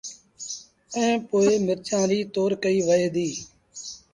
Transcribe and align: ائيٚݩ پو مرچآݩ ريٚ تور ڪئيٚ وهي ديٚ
ائيٚݩ 0.95 1.23
پو 1.27 1.37
مرچآݩ 1.65 2.07
ريٚ 2.09 2.29
تور 2.33 2.51
ڪئيٚ 2.63 2.85
وهي 2.87 3.07
ديٚ 3.15 3.35